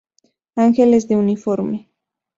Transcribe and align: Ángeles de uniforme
Ángeles 0.55 1.07
de 1.09 1.15
uniforme 1.15 1.87